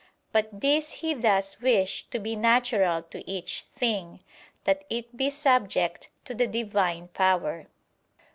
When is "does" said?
1.13-1.61